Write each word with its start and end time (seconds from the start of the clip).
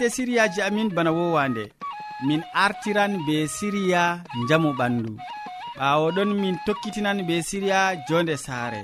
keɗitoɓe 0.00 0.10
siriyaji 0.16 0.60
amin 0.62 0.88
bana 0.96 1.12
wowande. 1.12 1.64
Min 2.26 2.42
artiran 2.54 3.12
be 3.26 3.46
siriya 3.56 4.24
jamu 4.48 4.70
ɓandu. 4.78 5.12
Ɓawo 5.78 6.06
ɗon 6.16 6.30
min 6.40 6.56
tokkitinan 6.66 7.18
be 7.26 7.34
siriya 7.48 7.80
jonde 8.08 8.36
saare. 8.36 8.80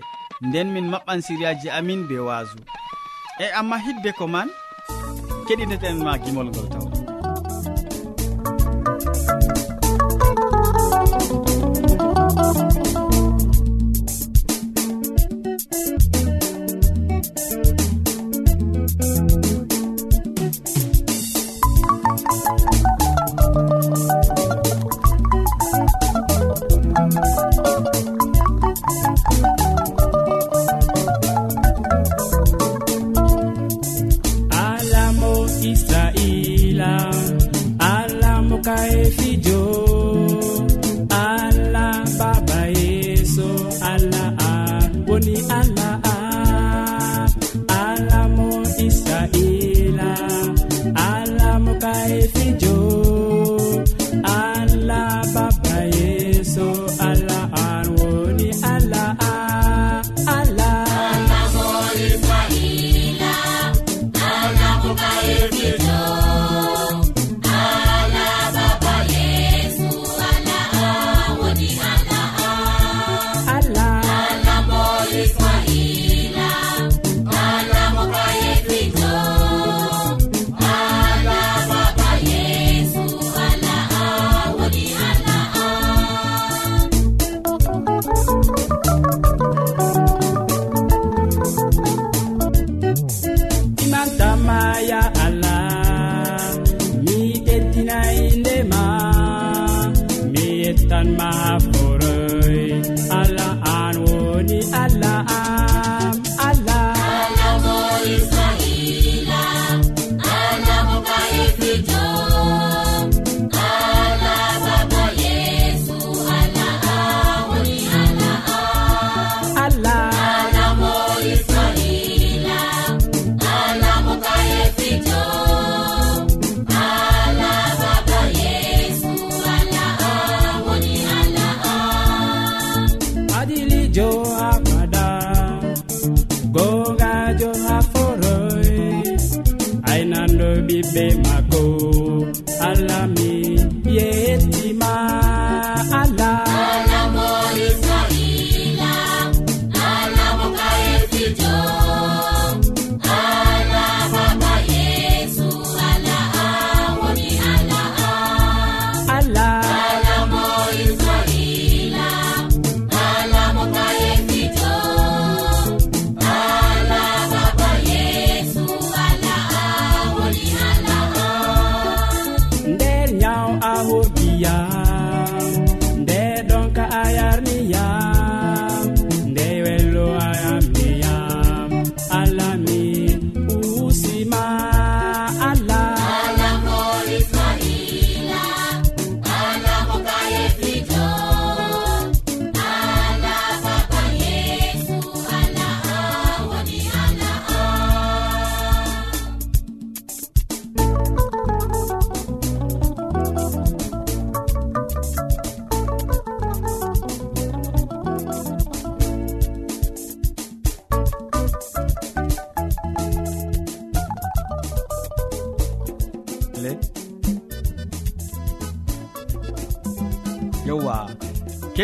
Nden 0.47 0.69
min 0.75 0.87
maɓɓan 0.93 1.21
siriyaji 1.27 1.69
amin 1.79 2.01
be 2.09 2.17
wasu 2.29 2.59
e 3.41 3.47
amma 3.59 3.77
hidde 3.85 4.11
ko 4.19 4.27
man 4.35 4.49
keɗiteten 5.47 5.97
ma 6.05 6.13
gimol 6.23 6.49
ngol 6.51 6.69
taw. 6.73 6.86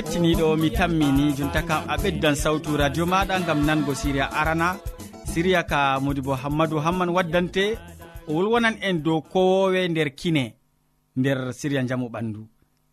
kettiniɗo 0.02 0.49
mi 0.62 0.69
tammini 0.78 1.25
jonta 1.38 1.60
kam 1.69 1.82
a 1.93 1.94
ɓeddan 2.02 2.34
sawtu 2.43 2.70
radio 2.82 3.04
maɗa 3.12 3.34
gam 3.46 3.60
nango 3.69 3.93
siriya 4.00 4.26
arana. 4.40 4.69
Siriya 5.32 5.60
ka 5.70 5.78
modibo 6.04 6.32
hammadou 6.43 6.81
hamman 6.84 7.10
waddante 7.16 7.64
o 8.28 8.32
wolwonan 8.37 8.76
en 8.88 8.96
dow 9.04 9.19
kowowe 9.32 9.81
nder 9.93 10.08
kine 10.20 10.44
nder 11.20 11.38
siriya 11.58 11.82
jamu 11.88 12.06
ɓandu. 12.14 12.40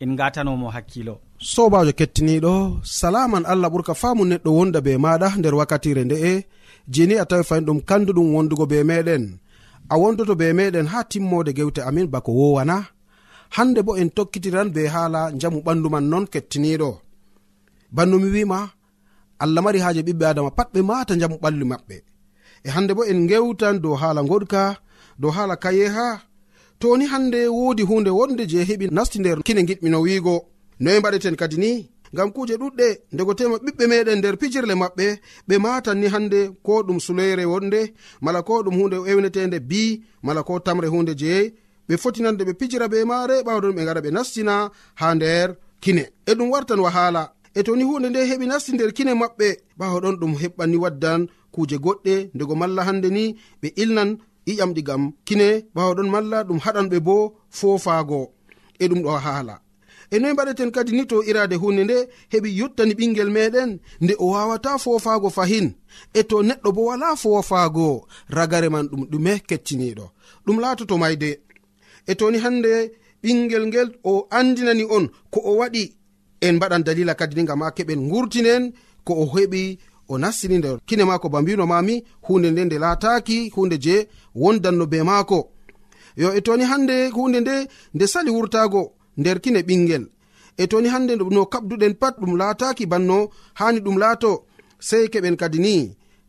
En 0.04 0.12
gatanomo 0.20 0.68
hakkilo. 0.76 1.16
Sobajo 1.54 1.92
kettiniɗo 2.00 2.54
salaman 3.00 3.44
allah 3.52 3.70
ɓurka 3.74 3.94
famu 4.02 4.24
neɗɗo 4.30 4.50
wonda 4.58 4.80
be 4.86 4.92
maɗa 5.04 5.28
nder 5.40 5.54
wakkatire 5.60 6.04
nde'e 6.06 6.32
jeni 6.94 7.16
a 7.22 7.26
tawi 7.30 7.44
fayin 7.50 7.66
ɗum 7.68 7.80
kanduɗum 7.90 8.28
wondugo 8.36 8.66
be 8.72 8.78
meɗen. 8.90 9.24
A 9.90 9.96
wondoto 10.02 10.34
be 10.42 10.48
meɗen 10.60 10.86
ha 10.92 11.00
timmode 11.12 11.52
gewte 11.58 11.82
amin 11.90 12.08
bako 12.14 12.32
wowana 12.40 12.78
hande 13.56 13.82
bo 13.88 13.92
en 14.02 14.10
tokkitiran 14.18 14.70
be 14.76 14.82
haala 14.94 15.22
jamu 15.42 15.60
ɓandu 15.66 15.88
man 15.94 16.06
non 16.12 16.26
kettiniɗo 16.34 16.90
banno 17.96 18.16
mi 18.24 18.30
wima 18.36 18.60
allah 19.44 19.62
mari 19.64 19.80
haaje 19.84 20.02
ɓiɓɓe 20.08 20.26
adama 20.32 20.52
pat 20.58 20.70
ɓe 20.74 20.80
mata 20.90 21.14
jamu 21.22 21.36
ɓalli 21.44 21.66
maɓɓe. 21.72 21.96
E 22.68 22.70
hande 22.76 22.92
bo 22.98 23.04
en 23.12 23.20
gewtan 23.30 23.76
dow 23.84 23.96
haala 24.02 24.22
goɗka 24.30 24.62
dow 25.22 25.32
haala 25.36 25.56
kayeha 25.64 26.08
to 26.80 26.88
ni 26.98 27.06
hande 27.12 27.40
wodi 27.58 27.84
hunde 27.90 28.10
wonde 28.20 28.44
je 28.52 28.60
heɓi 28.70 28.86
nasti 28.96 29.18
nder 29.20 29.38
kine 29.46 29.62
giɗmino 29.68 29.98
wiigo. 30.06 30.36
Noyi 30.84 31.00
mbaɗeten 31.00 31.36
kadi 31.42 31.58
ni 31.64 31.72
ngam 32.14 32.30
kuje 32.36 32.56
ɗuɗɗe 32.62 32.88
ndego 33.14 33.32
tema 33.38 33.56
ɓiɓɓe 33.66 33.84
meɗen 33.92 34.18
nder 34.20 34.36
pijirle 34.42 34.74
maɓɓe 34.82 35.06
ɓe 35.48 35.56
matan 35.64 35.98
ni 36.02 36.08
hande 36.14 36.40
ko 36.66 36.74
ɗum 36.88 37.00
suloyre 37.06 37.44
wonde 37.52 37.80
mala 38.24 38.40
ko 38.48 38.54
ɗum 38.66 38.76
hunde 38.80 38.96
ewnetende 39.12 39.58
bi 39.70 39.82
mala 40.26 40.42
ko 40.48 40.54
tamre 40.66 40.88
hunde 40.94 41.14
jeeyi 41.22 41.46
ɓe 41.90 41.98
fotinande 41.98 42.44
ɓe 42.48 42.54
pijira 42.60 42.88
be 42.92 43.04
maare 43.12 43.36
ɓawaɗon 43.46 43.74
ɓe 43.78 43.86
gara 43.88 44.02
ɓe 44.06 44.10
nastina 44.16 44.54
ha 45.00 45.08
nder 45.16 45.48
kine. 45.84 46.04
E 46.30 46.32
ɗum 46.38 46.50
wartan 46.54 46.80
wahala. 46.86 47.24
E 47.58 47.64
to 47.64 47.76
ni 47.76 47.84
hunde 47.84 48.10
nde 48.10 48.20
heɓi 48.30 48.46
nasti 48.48 48.72
nder 48.74 48.92
kine 48.98 49.14
maɓɓe 49.22 49.48
ɓawaɗon 49.80 50.16
ɗum 50.22 50.34
heɓɓanni 50.42 50.78
waddan 50.84 51.22
kuje 51.54 51.78
goɗɗe 51.86 52.14
ndego 52.36 52.54
malla 52.62 52.82
hande 52.88 53.10
ni 53.10 53.24
ɓe 53.62 53.68
ilnan 53.84 54.10
iƴamɗi 54.52 54.82
gam 54.88 55.04
kine 55.28 55.48
ɓawaɗon 55.76 56.10
malla 56.14 56.38
ɗum 56.48 56.60
haɗan 56.66 56.88
ɓe 56.92 56.98
bo 57.08 57.16
fofago 57.50 58.22
e 58.80 58.86
ɗum 58.90 59.02
ɗo 59.06 59.10
haala 59.26 59.56
e 60.12 60.20
noyi 60.20 60.34
mbaɗeten 60.34 60.72
kadi 60.72 60.92
ni 60.92 61.06
to 61.06 61.18
irade 61.30 61.56
hunde 61.62 61.84
nde 61.84 61.98
heɓi 62.34 62.50
yottani 62.60 62.94
ɓingel 63.00 63.30
meɗen 63.36 63.80
nde 64.02 64.14
o 64.24 64.26
wawata 64.34 64.78
fofago 64.84 65.30
fahin. 65.30 65.68
E 66.14 66.22
to 66.30 66.38
neɗɗo 66.48 66.70
bo 66.76 66.82
wala 66.90 67.16
fofago 67.16 68.08
ragare 68.30 68.70
man 68.70 68.86
ɗum 68.92 69.04
ɗume 69.12 69.32
kecciniɗo 69.50 70.06
ɗum 70.46 70.58
laatoto 70.64 70.98
mayde. 70.98 71.30
e 72.12 72.14
toni 72.20 72.38
hande 72.46 72.74
ɓingel 73.24 73.64
ngel 73.70 73.90
o 74.12 74.14
andinani 74.38 74.84
on 74.96 75.06
ko 75.34 75.40
o 75.50 75.52
waɗi 75.60 75.84
en 76.46 76.56
mbaɗan 76.56 76.84
dalila 76.88 77.14
kadi 77.20 77.36
ni 77.36 77.44
gam 77.50 77.62
a 77.66 77.76
keɓen 77.78 78.02
gurtinen 78.10 78.64
ko 79.06 79.14
o 79.22 79.26
heɓi 79.34 79.62
o 80.12 80.14
nastini 80.22 80.58
nder 80.58 80.78
kine 80.88 81.04
maako 81.10 81.28
ba 81.34 81.40
mbino 81.42 81.64
mami 81.72 81.96
hunde 82.26 82.48
nde 82.52 82.62
nde 82.66 82.78
laataki 82.84 83.38
hunde 83.56 83.78
je 83.86 83.96
wondanno 84.42 84.86
be 84.92 84.98
maako. 85.10 85.40
Yo 86.22 86.30
e 86.38 86.42
toni 86.46 86.64
hande 86.72 86.96
hunde 87.16 87.40
nde 87.42 87.56
nde 87.96 88.06
sali 88.14 88.30
wurtago 88.36 88.82
nder 89.20 89.38
kine 89.44 89.60
ɓingel 89.68 90.04
e 90.62 90.64
toni 90.72 90.88
hande 90.94 91.14
no 91.16 91.42
kabduɗen 91.54 91.94
pat 92.02 92.16
ɗum 92.22 92.34
laataki 92.42 92.86
banno 92.92 93.18
hani 93.60 93.80
ɗum 93.86 93.98
laato 94.04 94.32
sei 94.88 95.06
keɓen 95.14 95.36
kadi 95.42 95.60
ni. 95.66 95.74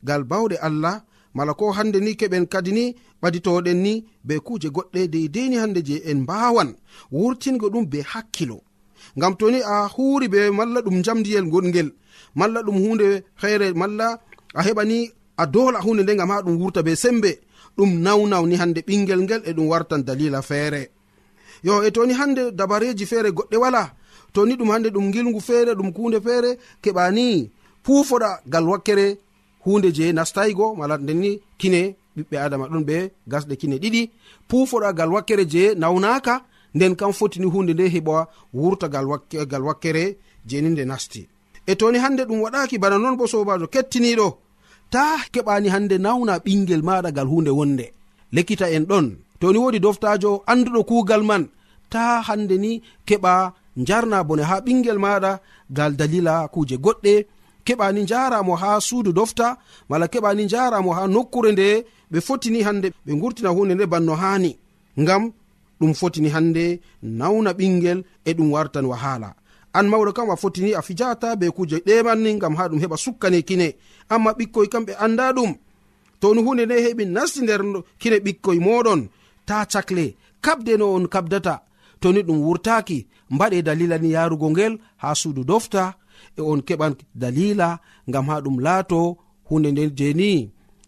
Gal 0.06 0.22
bawɗe 0.30 0.56
allah 0.66 0.96
mala 1.34 1.54
ko 1.54 1.70
hande 1.72 2.00
ni 2.00 2.14
keɓen 2.16 2.46
kadi 2.46 2.72
ni 2.72 2.84
ɓaditoɗen 3.22 3.78
ni 3.82 4.04
be 4.24 4.34
kuje 4.46 4.68
goɗɗe 4.68 5.08
deideni 5.12 5.56
hande 5.56 5.80
je 5.86 5.96
en 6.10 6.18
mbawan 6.22 6.74
wurtingo 7.12 7.66
ɗum 7.72 7.86
be 7.90 7.98
hakkilo. 8.02 8.58
Ngam 9.16 9.34
toni 9.36 9.60
a 9.62 9.88
huri 9.94 10.28
be 10.28 10.50
malla 10.50 10.80
ɗum 10.82 11.02
jamdiyel 11.04 11.46
gonngel 11.52 11.90
malla 12.34 12.60
ɗum 12.62 12.76
hunde 12.84 13.24
feere 13.36 13.72
malla 13.74 14.18
a 14.54 14.62
heɓani 14.62 15.10
a 15.36 15.46
dola 15.46 15.80
hunde 15.80 16.02
nde 16.02 16.16
gam 16.16 16.30
ha 16.30 16.42
ɗum 16.42 16.56
wurta 16.60 16.82
be 16.82 16.94
sembe 16.96 17.40
ɗum 17.76 17.90
nawnawni 18.04 18.56
hande 18.56 18.80
ɓingel 18.86 19.20
ngel 19.22 19.42
e 19.44 19.52
ɗum 19.52 19.66
wartan 19.68 20.02
dalila 20.04 20.42
feere. 20.42 20.90
Yo 21.62 21.82
e 21.82 21.90
toni 21.90 22.12
hande 22.14 22.50
dabareji 22.52 23.06
feere 23.06 23.30
goɗɗe 23.30 23.56
wala 23.56 23.92
toni 24.32 24.54
ɗum 24.56 24.70
hande 24.70 24.88
ɗum 24.90 25.12
gilgu 25.12 25.40
feere 25.40 25.72
ɗum 25.74 25.92
kunde 25.92 26.20
feere 26.20 26.58
keɓani 26.82 27.50
puufoɗa 27.84 28.40
gal 28.46 28.64
wakkere 28.68 29.18
hunde 29.64 29.88
je 29.96 30.12
nastaygo 30.12 30.74
mala 30.74 30.96
ndenni 30.98 31.40
kine 31.60 31.80
ɓiɓɓe 32.16 32.36
adama 32.44 32.66
ɗon 32.70 32.84
ɓe 32.88 32.96
gasɗe 33.30 33.54
kine 33.60 33.76
ɗiɗi. 33.82 34.02
Puufoɗagal 34.48 35.10
wakkere 35.14 35.44
je 35.52 35.62
nawnaka 35.80 36.34
nden 36.74 36.94
kam 36.96 37.12
fotini 37.18 37.46
hunde 37.46 37.72
nde 37.74 37.84
heɓa 37.94 38.16
wurtagal 38.54 39.06
gal 39.50 39.62
wakkere 39.68 40.04
jeni 40.48 40.68
nde 40.70 40.84
nasti. 40.84 41.28
E 41.66 41.74
toni 41.76 41.98
hande 41.98 42.22
ɗum 42.28 42.40
waɗaki 42.44 42.76
bana 42.82 42.96
noon 42.98 43.16
bo 43.16 43.26
sobajo 43.26 43.66
kettiniɗo 43.74 44.28
ta 44.92 45.02
keɓani 45.32 45.68
hande 45.74 45.96
nawna 45.98 46.34
ɓingel 46.44 46.82
maɗa 46.88 47.10
gal 47.16 47.28
hunde 47.32 47.50
wonde. 47.58 47.86
Lekkita 48.34 48.66
en 48.76 48.84
ɗon 48.90 49.06
toni 49.40 49.58
wodi 49.58 49.78
doftajo 49.80 50.30
anduɗo 50.50 50.80
kugal 50.88 51.22
man 51.22 51.44
ta 51.92 52.02
hande 52.28 52.56
ni 52.64 52.82
keɓa 53.08 53.32
jarna 53.86 54.24
bone 54.24 54.42
ha 54.50 54.56
ɓingel 54.66 54.98
maɗa 55.04 55.32
gal 55.76 55.92
dalila 55.98 56.48
kuje 56.52 56.76
goɗɗe. 56.84 57.14
keɓani 57.66 58.06
jaramo 58.06 58.56
ha 58.56 58.80
suudu 58.80 59.12
dofta 59.12 59.56
mala 59.88 60.06
keɓani 60.12 60.48
jaramo 60.48 60.90
ha 60.96 61.06
nokkure 61.06 61.52
nde 61.52 61.84
ɓe 62.12 62.20
fotini 62.20 62.62
hande 62.62 62.88
ɓe 63.06 63.12
gurtina 63.20 63.50
hunde 63.50 63.74
nde 63.74 63.86
banno 63.86 64.14
hani. 64.14 64.56
Ngam 65.00 65.32
ɗum 65.80 65.94
fotini 65.94 66.28
hande 66.28 66.80
nawna 67.02 67.52
ɓingel 67.52 68.04
e 68.24 68.32
ɗum 68.32 68.50
wartan 68.52 68.86
wahala. 68.86 69.34
An 69.72 69.86
mawɗo 69.88 70.12
kam 70.12 70.30
a 70.30 70.36
fotini 70.36 70.74
a 70.74 70.82
fijata 70.82 71.36
be 71.36 71.46
kuje 71.50 71.76
ɗemanni 71.86 72.38
gam 72.38 72.54
ha 72.56 72.68
ɗum 72.68 72.80
heɓa 72.82 72.96
sukkane 72.96 73.42
kine. 73.42 73.68
Amma 74.08 74.32
ɓikkoy 74.32 74.68
kam 74.68 74.84
ɓe 74.84 74.94
anda 74.98 75.32
ɗum 75.32 75.54
to 76.20 76.34
ni 76.34 76.42
hunde 76.42 76.64
nde 76.66 76.76
heɓi 76.84 77.04
nasti 77.06 77.40
nder 77.42 77.62
kine 78.00 78.16
ɓikkoy 78.24 78.58
moɗon 78.58 79.08
ta 79.46 79.64
cakle 79.72 80.14
kabde 80.40 80.76
no 80.78 80.94
on 80.94 81.06
kabdata. 81.06 81.62
Toni 82.00 82.22
ɗum 82.22 82.38
wurtaki 82.46 83.06
mbaɗe 83.30 83.62
dalila 83.62 83.98
ni 83.98 84.10
yarugo 84.12 84.50
ngel 84.50 84.78
ha 84.96 85.14
suudu 85.14 85.44
dofta 85.44 85.94
e 86.38 86.40
on 86.50 86.60
keɓan 86.68 86.92
dalila 87.20 87.68
ngam 88.08 88.24
ha 88.30 88.34
ɗum 88.44 88.56
laato 88.66 89.00
hunde 89.48 89.68
nde 89.72 89.82
jeni. 89.98 90.30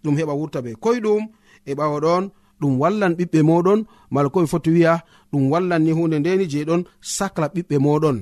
Ɗum 0.02 0.14
heɓa 0.18 0.34
wurta 0.38 0.58
be 0.64 0.70
koyɗum 0.84 1.22
e 1.70 1.72
ɓawa 1.78 1.98
ɗon 2.04 2.24
ɗum 2.60 2.72
wallan 2.82 3.12
ɓiɓɓe 3.18 3.40
moɗon 3.48 3.80
mala 4.12 4.28
ko 4.32 4.38
ɓe 4.42 4.48
foti 4.52 4.70
wiya 4.76 4.92
ɗum 5.30 5.42
wallan 5.52 5.82
ni 5.84 5.90
hunde 5.98 6.16
ndeni 6.18 6.44
je 6.52 6.58
ɗon 6.68 6.82
sacla 7.16 7.46
ɓiɓɓe 7.54 7.76
moɗon. 7.86 8.16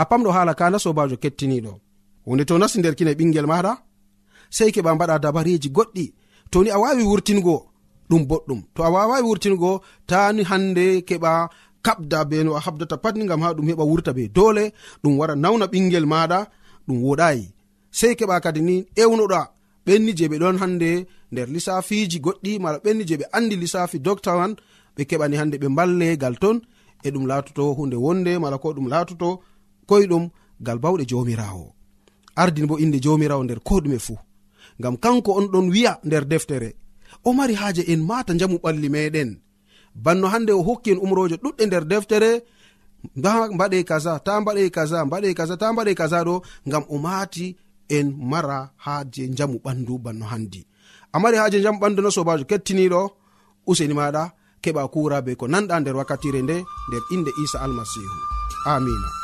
A 0.00 0.02
pamɗo 0.10 0.30
hala 0.36 0.52
kana 0.58 0.78
sobajo 0.84 1.16
kettiniɗo. 1.22 1.72
Hunde 2.26 2.44
to 2.48 2.54
nasti 2.58 2.78
nder 2.78 2.94
kine 2.98 3.12
ɓingel 3.18 3.46
maɗa 3.52 3.72
sei 4.56 4.70
keɓa 4.74 4.90
mbaɗa 4.94 5.18
dabareji 5.24 5.68
goɗɗi. 5.76 6.04
Toni 6.50 6.70
a 6.76 6.78
wawi 6.82 7.02
wurtingo 7.10 7.56
ɗum 8.10 8.22
boɗɗum. 8.30 8.60
To 8.74 8.80
a 8.86 8.90
wawawi 8.94 9.22
wurtingo 9.28 9.70
tani 10.06 10.42
hande 10.50 10.84
keɓa 11.08 11.32
kabda 11.86 12.18
be 12.30 12.36
no 12.44 12.50
a 12.58 12.60
habdata 12.64 12.96
patni 13.02 13.24
gam 13.30 13.40
ha 13.44 13.48
ɗum 13.56 13.66
heɓa 13.70 13.84
wurta 13.90 14.12
be. 14.16 14.28
Dole 14.36 14.64
ɗum 15.02 15.14
wara 15.18 15.34
nawna 15.42 15.66
ɓingel 15.72 16.06
maɗa 16.12 16.38
ɗum 16.86 16.98
woɗayi. 17.04 17.44
Sei 17.98 18.14
keɓa 18.18 18.40
kadi 18.44 18.60
ni 18.68 18.74
ewnoɗa 19.02 19.40
ɓenni 19.86 20.12
je 20.18 20.24
ɓe 20.30 20.36
ɗon 20.42 20.56
hande 20.62 20.90
nder 21.32 21.48
lissafiji 21.54 22.18
goɗɗi 22.24 22.52
mala 22.62 22.78
ɓenni 22.84 23.02
je 23.08 23.14
ɓe 23.20 23.26
andi 23.36 23.54
lissafi 23.62 23.98
docta 24.06 24.30
man 24.40 24.52
ɓe 24.96 25.02
keɓani 25.08 25.36
hande 25.40 25.56
ɓe 25.62 25.68
ballegal 25.76 26.34
ton 26.42 26.56
e 27.06 27.08
ɗum 27.14 27.24
latoto 27.30 27.62
hunde 27.76 27.96
wonde 28.04 28.32
mala 28.42 28.56
ko 28.58 28.68
ɗum 28.76 28.88
latoto 28.92 29.28
koyɗum 29.88 30.24
gal 30.66 30.78
bawɗe 30.78 31.04
jomirawo. 31.10 31.66
Ardini 32.36 32.66
bo 32.66 32.78
inde 32.78 32.98
jomirawo 33.04 33.42
nder 33.44 33.60
ko 33.60 33.74
ɗume 33.80 33.98
fuu. 33.98 34.18
Ngam 34.80 34.96
kanko 34.96 35.30
on 35.38 35.46
ɗon 35.52 35.66
wi'a 35.74 35.92
nder 36.04 36.24
deftere. 36.24 36.70
O 37.24 37.32
mari 37.32 37.54
haaje 37.54 37.82
en 37.92 38.00
mata 38.08 38.32
jamu 38.40 38.56
ɓalli 38.64 38.88
meɗen. 38.94 39.30
banno 39.94 40.26
hande 40.28 40.52
o 40.52 40.62
hokki 40.62 40.90
en 40.92 40.98
umroje 41.04 41.36
ɗuɗɗe 41.42 41.66
nder 41.66 41.84
deftere 41.84 42.30
da 43.16 43.48
mbaɗe 43.54 43.84
kaza 43.84 44.18
ta 44.26 44.40
mbaɗe 44.40 44.70
kaza 44.70 45.04
mbaɗe 45.04 45.34
kaza 45.38 45.56
ta 45.60 45.72
mbaɗe 45.72 45.92
kaza 45.94 46.18
ɗo 46.26 46.34
ngam 46.68 46.84
o 46.88 46.96
mati 46.98 47.56
en 47.88 48.06
mara 48.30 48.70
haaje 48.84 49.22
jamu 49.36 49.58
ɓandu 49.64 49.98
banno 50.04 50.24
handi. 50.32 50.60
Amari 51.12 51.22
mari 51.22 51.36
haaje 51.40 51.58
jamu 51.64 51.78
ɓandu 51.80 52.00
no 52.02 52.10
sobajo 52.10 52.44
kettiniɗo 52.50 53.00
useni 53.66 53.94
maɗa 53.94 54.22
keɓa 54.62 54.82
kura 54.92 55.18
be 55.24 55.32
ko 55.40 55.44
nanɗa 55.52 55.80
nder 55.80 55.96
wakkatire 55.98 56.40
nde 56.42 56.56
nder 56.88 57.02
inde 57.14 57.30
isa 57.44 57.58
almasihu 57.64 58.16
amina 58.72 59.23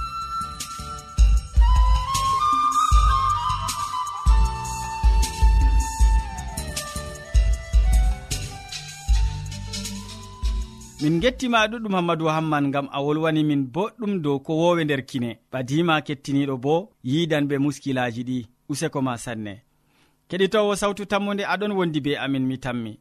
min 11.01 11.19
gettima 11.19 11.67
ɗuɗɗum 11.67 11.93
hammadou 11.95 12.27
hamman 12.35 12.71
gam 12.73 12.87
a 12.91 12.99
wolwani 13.05 13.43
min 13.43 13.61
boɗɗum 13.73 14.21
dow 14.23 14.39
ko 14.39 14.53
wowe 14.61 14.83
nder 14.83 15.01
kine. 15.09 15.39
Badima 15.51 16.01
kettiniɗo 16.07 16.55
bo 16.63 16.75
yidan 17.03 17.47
be 17.49 17.55
muskilaji 17.57 18.21
ɗi 18.29 18.37
useko 18.69 19.01
ma 19.01 19.17
sanne. 19.17 19.53
Keɗitowo 20.29 20.75
sawtu 20.75 21.05
tammude 21.11 21.43
aɗon 21.53 21.71
wondi 21.77 21.99
be 22.05 22.11
amin 22.17 22.45
mi 22.49 22.57
tammi. 22.63 22.99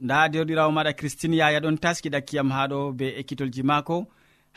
Nda 0.00 0.28
derɗirawo 0.32 0.70
maɗa 0.76 0.92
christine 0.98 1.36
yaya 1.36 1.60
ɗon 1.60 1.76
taski 1.82 2.08
ɗakkiyam 2.14 2.50
haɗo 2.56 2.92
be 2.98 3.06
ekkitolji 3.20 3.62
maako. 3.62 3.96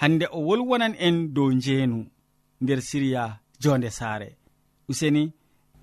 Hande 0.01 0.25
o 0.31 0.39
wolwonan 0.47 0.93
en 0.99 1.33
dow 1.35 1.49
njeenu 1.51 2.05
nder 2.61 2.81
siriya 2.81 3.39
jonde 3.61 3.89
saare. 3.89 4.35
Useni 4.89 5.31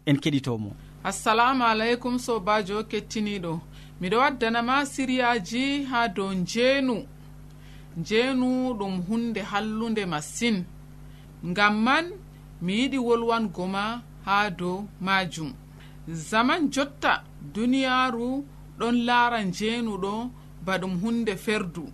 en 0.07 0.17
keɗitomo. 0.23 0.71
Assalamu 1.05 1.65
aleykum 1.65 2.19
sobajo 2.19 2.83
kettiniɗo. 2.91 3.61
miɗo 4.01 4.17
waddanama 4.19 4.87
siriyaji 4.87 5.85
ha 5.91 6.09
dow 6.09 6.31
njeenu. 6.33 6.97
Njeenu 7.97 8.49
ɗum 8.79 8.95
hunde 9.09 9.41
hallunde 9.51 10.05
masin. 10.07 10.65
Ngam 11.47 11.75
man 11.85 12.07
mi 12.63 12.73
yiɗi 12.81 12.99
wolwangoma 13.07 14.03
ha 14.25 14.51
dow 14.51 14.87
majum 15.01 15.53
zaman 16.31 16.71
jotta 16.75 17.13
duniyaaru 17.55 18.45
ɗon 18.79 18.97
laara 19.07 19.39
njeenuɗo 19.45 20.31
ba 20.65 20.79
ɗum 20.81 20.95
hunde 21.03 21.37
ferdu. 21.37 21.85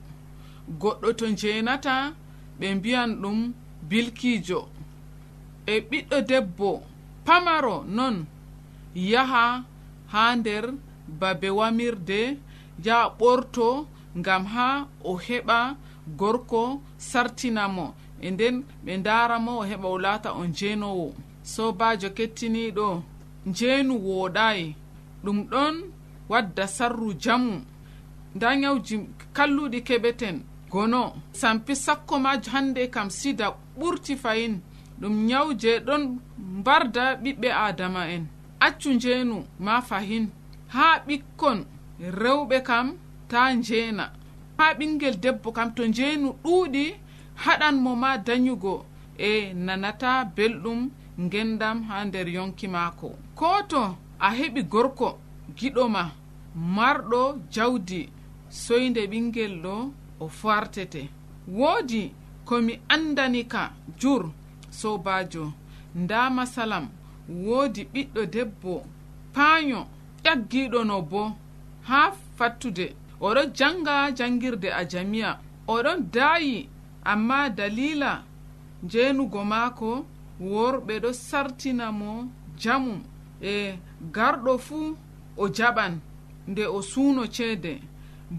Goɗɗo 0.80 1.08
to 1.18 1.26
njeenata 1.28 2.14
ɓe 2.58 2.66
mbiyan 2.75 3.11
ɗum 3.23 3.38
bilkiijo. 3.88 4.61
E 5.66 5.75
ɓiɗɗo 5.88 6.16
debbo 6.28 6.82
pamaro 7.25 7.84
non 7.96 8.16
yaha 8.94 9.64
ha 10.12 10.37
nder 10.37 10.64
babe 11.08 11.50
wamirde 11.50 12.38
yaha 12.84 13.08
ɓorto 13.18 13.87
ngam 14.18 14.44
ha 14.46 14.87
o 15.04 15.12
heɓa 15.16 15.76
gorko 16.18 16.82
sartinamo. 16.99 17.94
E 18.20 18.30
nden 18.30 18.64
ɓe 18.84 18.92
daramo 19.06 19.52
o 19.61 19.64
heɓa 19.70 19.87
o 19.94 19.99
laata 20.04 20.30
on 20.40 20.52
jeenowo 20.58 21.06
sobajo 21.52 22.08
kettiniɗo 22.16 23.02
njeenu 23.46 23.94
wooɗayi 24.06 24.75
ɗum 25.25 25.38
ɗon 25.50 25.75
wadda 26.28 26.66
sarru 26.66 27.08
jamu. 27.23 27.54
Nda 28.34 28.49
nyawji 28.56 28.96
kalluɗi 29.37 29.78
keɓeten 29.88 30.37
gono. 30.70 31.02
Sampi 31.32 31.75
sakko 31.76 32.18
ma 32.18 32.32
hande 32.52 32.90
kam 32.90 33.08
sida 33.11 33.46
ɓurti 33.78 34.16
fayin. 34.16 34.61
Ɗum 35.00 35.14
nyaw 35.26 35.46
je 35.61 35.70
ɗon 35.87 36.02
mbarda 36.58 37.04
ɓiɓɓe 37.23 37.49
adama'en 37.66 38.23
accu 38.66 38.88
njeenu 38.96 39.37
ma 39.58 39.80
fahin. 39.88 40.25
ha 40.75 40.87
ɓikkon 41.07 41.59
rewɓe 42.21 42.57
kam 42.69 42.87
ta 43.31 43.40
njeena. 43.59 44.04
Ha 44.59 44.66
ɓingel 44.78 45.14
debbo 45.23 45.49
kam 45.57 45.69
to 45.76 45.83
njeenu 45.87 46.28
ɗuuɗi 46.45 46.85
haɗan 47.43 47.76
mo 47.85 47.90
ma 48.02 48.11
dayugo 48.26 48.75
e 49.19 49.52
nanata 49.66 50.11
belɗum 50.37 50.81
ngendam 51.25 51.78
ha 51.88 51.97
nder 52.04 52.28
yonki 52.37 52.66
maako. 52.75 53.09
Ko 53.38 53.49
to 53.71 53.83
a 54.26 54.28
heɓi 54.38 54.62
gorko 54.73 55.09
giɗoma 55.59 56.02
marɗo 56.76 57.21
jawdi 57.54 58.00
soyde 58.49 59.02
ɓingel 59.11 59.54
ɗo 59.64 59.75
o 60.21 60.28
fartete 60.28 61.02
woodi 61.59 62.02
komi 62.45 62.81
andani 62.95 63.43
ka 63.52 63.62
jur 64.00 64.23
sobajo 64.71 65.52
nda 65.95 66.31
masalam 66.37 66.88
woodi 67.28 67.83
ɓiɗɗo 67.93 68.23
debbo 68.35 68.73
paayo 69.35 69.81
ƴaggiɗo 70.25 70.85
no 70.85 71.02
bo 71.02 71.23
haa 71.88 72.12
fattude. 72.37 72.87
Oɗon 73.21 73.52
janga 73.54 73.95
jangirde 74.19 74.69
a 74.73 74.83
jamiya. 74.90 75.38
Oɗon 75.69 75.99
daayi 76.12 76.69
amma 77.04 77.49
dalila 77.57 78.23
jeenugo 78.90 79.45
maako 79.45 80.04
worɓe 80.40 80.95
ɗo 81.02 81.11
sartina 81.12 81.87
mo 81.93 82.11
jamum 82.62 83.02
e 83.43 83.78
garɗo 84.14 84.59
fuu 84.66 84.97
o 85.37 85.45
jaɓan 85.57 85.93
nde 86.49 86.62
o 86.66 86.78
suuno 86.83 87.23
ceede. 87.35 87.81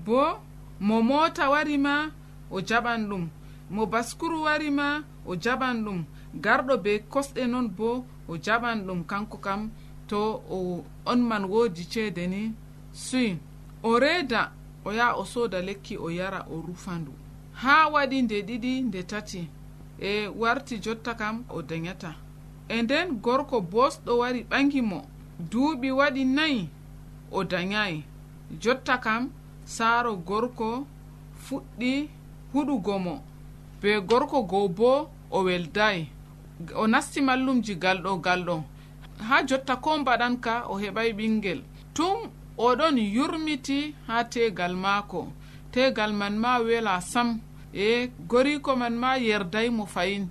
Bo 0.05 0.39
mo 0.79 1.01
moota 1.01 1.49
wari 1.49 1.77
ma 1.77 2.11
o 2.51 2.57
jaɓan 2.61 3.01
ɗum. 3.09 3.23
Mo 3.69 3.85
baskuru 3.85 4.43
wari 4.43 4.69
ma 4.69 4.87
o 5.25 5.35
jaɓan 5.35 5.83
ɗum. 5.85 5.99
Garɗo 6.43 6.77
be 6.83 6.91
kosɗe 7.11 7.47
non 7.47 7.67
bo 7.77 8.05
o 8.27 8.33
jaɓan 8.45 8.77
ɗum 8.85 9.03
kanko 9.05 9.37
kam 9.37 9.71
to 10.07 10.41
o 10.49 10.83
on 11.05 11.19
man 11.21 11.45
woodi 11.45 11.83
ceede 11.85 12.27
ni 12.27 12.51
suyi 12.93 13.37
o 13.83 13.99
reeda 13.99 14.51
o 14.85 14.91
yaha 14.91 15.15
o 15.15 15.25
sooda 15.25 15.61
lekki 15.61 15.97
o 15.97 16.09
yara 16.09 16.45
o 16.51 16.61
rufandu. 16.61 17.11
Haa 17.53 17.89
waɗi 17.93 18.21
nde 18.21 18.41
ɗiɗi 18.47 18.81
nde 18.87 19.03
tati 19.03 19.47
e 19.99 20.27
warti 20.27 20.77
jotta 20.79 21.13
kam 21.15 21.43
o 21.49 21.61
dayata 21.61 22.15
e 22.69 22.81
nden 22.81 23.07
gorko 23.21 23.61
bosɗo 23.61 24.17
wari 24.17 24.41
ɓangi 24.49 24.81
mo 24.81 24.99
duuɓi 25.51 25.89
waɗi 25.91 26.23
nayi 26.25 26.69
o 27.31 27.43
dayayi 27.43 28.03
jotta 28.61 28.97
kam 28.97 29.29
saaro 29.65 30.15
gorko 30.15 30.85
fuɗɗi 31.45 32.09
huɗugo 32.53 32.99
mo 32.99 33.21
be 33.81 33.89
gorko 34.09 34.41
goo 34.43 34.67
bo 34.67 35.09
o 35.31 35.43
weldayi 35.43 36.09
o 36.75 36.87
nasti 36.87 37.21
mallumji 37.21 37.75
galɗo 37.75 38.11
galɗo 38.25 38.63
ha 39.19 39.43
jotta 39.43 39.75
ko 39.75 39.97
mbaɗan 39.97 40.37
ka 40.41 40.63
o 40.69 40.75
heɓay 40.77 41.13
ɓingel. 41.13 41.61
Tum 41.93 42.29
oɗon 42.57 42.97
yurmiti 42.97 43.95
ha 44.07 44.23
tegal 44.23 44.75
maako. 44.75 45.27
Tegal 45.71 46.13
man 46.13 46.37
ma 46.37 46.59
wela 46.59 47.01
sam. 47.01 47.39
E 47.73 48.09
goriko 48.27 48.75
man 48.75 48.95
ma 48.97 49.15
yerday 49.17 49.69
mo 49.69 49.85
fayin. 49.85 50.29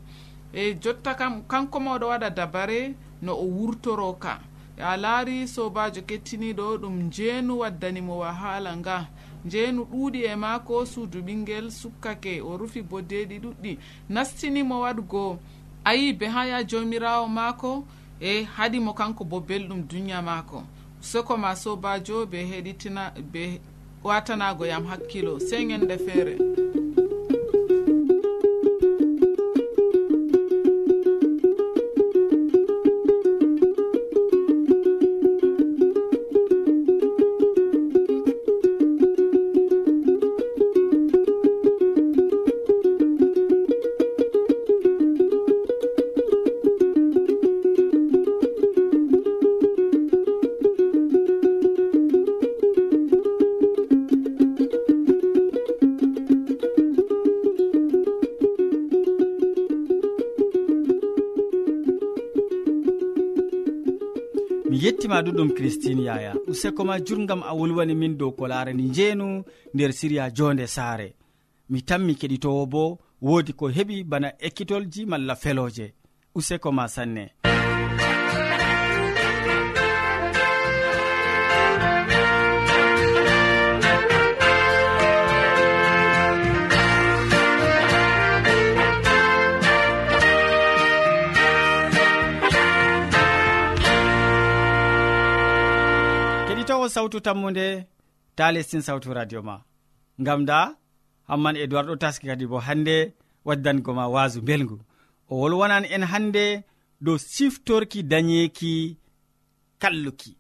E 0.53 0.75
jotta 0.83 1.15
kam 1.15 1.43
kanko 1.49 1.81
ma 1.81 1.95
oɗo 1.97 2.07
waɗa 2.09 2.31
dabare 2.31 2.95
no 3.23 3.33
o 3.35 3.45
wurtoro 3.47 4.13
ka. 4.19 4.41
A 4.79 4.97
laari 4.97 5.47
sobajo 5.49 6.03
kettiniɗo 6.03 6.79
ɗum 6.83 7.07
njeenu 7.07 7.59
waddanimo 7.59 8.19
wahala 8.19 8.77
nga. 8.77 9.07
Njeenu 9.45 9.85
ɗuuɗi 9.85 10.25
e 10.25 10.37
maako 10.37 10.87
suudu 10.87 11.21
ɓingel 11.23 11.71
sukkake 11.71 12.41
o 12.43 12.57
rufi 12.57 12.83
boddeɗi 12.83 13.39
ɗuɗɗi. 13.39 13.79
Nastinimo 14.09 14.81
waɗgo 14.81 15.39
ayi 15.85 16.13
be 16.13 16.27
ha 16.27 16.45
ya 16.47 16.63
jawmirawo 16.65 17.29
maako. 17.29 17.85
e 18.25 18.45
haɗimo 18.57 18.95
kanko 18.95 19.25
bo 19.25 19.41
belɗum 19.41 19.83
duniya 19.89 20.23
maako. 20.23 20.63
Soko 21.01 21.37
ma 21.37 21.55
sobajo 21.55 22.27
be 22.31 22.39
heɗitina 22.51 23.13
be 23.33 23.61
watanago 24.03 24.65
yam 24.67 24.87
hakkilo 24.87 25.39
sey 25.41 25.65
ñande 25.65 25.99
feere. 25.99 26.35
du 65.25 65.33
ɗum 65.33 65.51
christine 65.55 66.03
yaya. 66.05 66.35
Useko 66.47 66.85
ma 66.85 67.01
jurgam 67.01 67.43
a 67.43 67.53
wolwani 67.55 67.95
min 67.95 68.17
dow 68.19 68.31
ko 68.33 68.47
larani 68.49 68.83
njeenu 68.83 69.45
nder 69.75 69.93
siriya 69.93 70.31
jonde 70.31 70.67
saare. 70.67 71.15
Mi 71.71 71.83
tammi 71.83 72.15
keɗitowo 72.15 72.67
bo 72.67 72.99
woodi 73.23 73.53
ko 73.53 73.69
heɓi 73.69 74.05
bana 74.05 74.29
ekkitolji 74.39 75.07
malla 75.07 75.35
feloje 75.37 75.95
useko 76.35 76.73
ma 76.73 76.89
sanne. 76.89 77.31
sawtu 96.95 97.19
tammude 97.27 97.67
ta 98.37 98.45
lestin 98.55 98.83
sawtu 98.87 99.09
radio 99.19 99.41
ma. 99.49 99.57
Ngam 100.21 100.41
da 100.49 100.59
hamman 101.29 101.57
edoird 101.65 101.87
ɗo 101.91 101.97
taski 102.03 102.27
kadi 102.31 102.47
bo 102.51 102.59
hannde 102.67 102.97
waddango 103.47 103.91
ma 103.99 104.05
waasu 104.15 104.41
belgu 104.49 104.77
o 105.31 105.33
wolwonan 105.41 105.85
en 105.95 106.05
hannde 106.13 106.45
dow 107.05 107.17
siftorki 107.35 108.01
dañeeki 108.13 108.75
kalluki. 109.83 110.33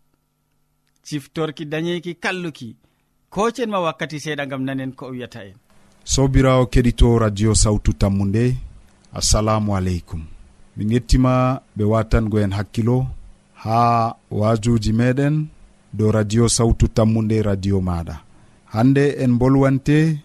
Siftorki 1.08 1.64
dañeeki 1.72 2.12
kalluki. 2.24 2.68
Kocen 3.34 3.70
ma 3.72 3.78
wakkati 3.86 4.16
seeɗa 4.24 4.44
gam 4.50 4.62
nanen 4.66 4.92
ko 4.98 5.02
o 5.06 5.10
wiyata 5.14 5.40
en. 5.48 5.56
Sobirawo 6.12 6.64
keɗito 6.72 7.06
radio 7.24 7.50
sawtu 7.62 7.90
tammu 8.00 8.24
nde 8.30 8.44
assalamu 9.18 9.70
aleykum. 9.78 10.22
Min 10.76 10.90
yettima 10.94 11.32
ɓe 11.76 11.84
watango 11.92 12.36
en 12.44 12.52
hakkilo 12.58 12.96
ha 13.62 13.78
wajuji 14.38 14.92
meɗen 15.00 15.34
dow 15.96 16.10
radio 16.10 16.48
sawtu 16.48 16.88
tammude 16.88 17.42
radio 17.42 17.80
maɗa. 17.80 18.16
Hande 18.74 19.04
en 19.22 19.32
bolwante 19.38 20.18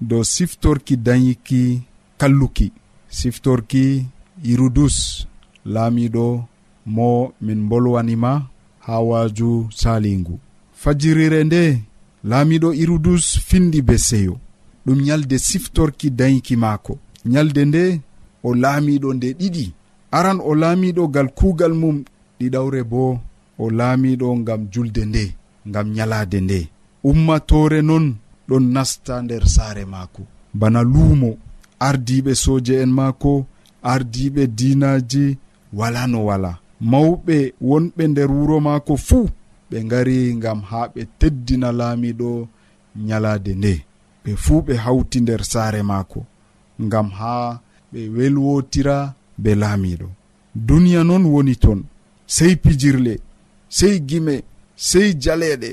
dow 0.00 0.22
siftorki 0.24 0.96
dayiki 0.96 1.82
kalluki. 2.18 2.72
Siftorki 3.08 4.06
irudus 4.44 5.26
laamiɗo 5.74 6.26
mo 6.86 7.32
min 7.40 7.60
bolwanima 7.68 8.32
ha 8.86 8.94
waaju 9.08 9.68
salingu 9.80 10.38
fajirire 10.80 11.44
nde 11.44 11.62
laamiɗo 12.24 12.68
irudus 12.82 13.24
findi 13.48 13.80
be 13.82 13.96
seyo 13.98 14.34
ɗum 14.86 14.98
nyalde 15.06 15.38
siftorki 15.38 16.10
dayiki 16.10 16.56
maako. 16.56 16.98
Nyalde 17.24 17.64
nde 17.64 18.00
o 18.44 18.54
laamiɗo 18.54 19.08
nde 19.14 19.28
ɗiɗi. 19.40 19.66
Aran 20.12 20.38
o 20.40 20.54
laamiɗo 20.54 21.02
gal 21.14 21.28
kuugal 21.38 21.72
mum 21.80 22.04
ɗiɗawre 22.40 22.82
bo 22.90 23.18
o 23.62 23.70
laamiɗo 23.78 24.28
ngam 24.40 24.62
julde 24.72 25.02
nde 25.10 25.24
ngam 25.68 25.86
nyalaade 25.96 26.38
nde. 26.46 26.60
Ummatore 27.08 27.80
non 27.88 28.06
ɗon 28.48 28.64
nasta 28.74 29.14
nder 29.24 29.44
saare 29.54 29.84
maako. 29.92 30.22
Bana 30.60 30.80
luumo 30.92 31.30
ardiɓe 31.88 32.32
soje 32.42 32.74
en 32.82 32.90
maako 32.98 33.32
ardiɓe 33.92 34.42
dinaji 34.58 35.24
wala 35.78 36.02
no 36.12 36.18
wala. 36.28 36.52
Mawɓe 36.90 37.36
wonɓe 37.68 38.02
nder 38.10 38.30
wuro 38.36 38.56
maako 38.66 38.94
fuu 39.06 39.26
ɓe 39.70 39.76
ngari 39.86 40.16
ngam 40.38 40.60
haa 40.70 40.86
ɓe 40.94 41.00
teddina 41.18 41.68
laamiɗo 41.78 42.30
nyalaade 43.06 43.52
nde. 43.60 43.72
Ɓe 44.24 44.30
fuu 44.44 44.60
ɓe 44.66 44.74
hawti 44.84 45.18
nder 45.20 45.42
saare 45.52 45.80
maako 45.90 46.20
ngam 46.84 47.08
haa 47.18 47.48
ɓe 47.92 48.00
welwotira 48.16 48.96
be 49.42 49.50
laamiɗo 49.62 50.08
duniya 50.66 51.00
noon 51.08 51.24
woni 51.32 51.54
ton 51.62 51.80
sey 52.34 52.52
pijirle 52.62 53.14
sey 53.68 53.98
gime 54.08 54.42
sey 54.76 55.08
jaleɗe 55.22 55.70